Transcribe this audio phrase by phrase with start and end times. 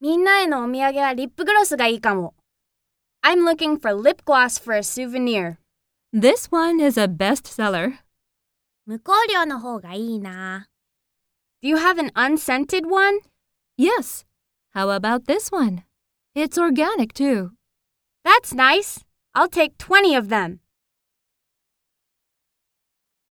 [0.00, 2.34] みんなへのお土産はリップグロスがいいかも。
[3.22, 5.56] I'm looking for lip gloss for a souvenir.
[6.12, 7.94] This one is a bestseller.
[8.86, 10.68] 無香料の方がいいな。
[11.62, 13.18] Do you have an unscented one?
[13.76, 14.24] Yes.
[14.72, 15.82] How about this one?
[16.34, 17.50] It's organic too.
[18.24, 19.04] That's nice.
[19.34, 20.60] I'll take 20 of them.